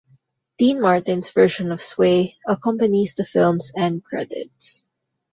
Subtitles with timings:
[0.57, 4.89] Dean Martin's version of "Sway" accompanies the film's end credits.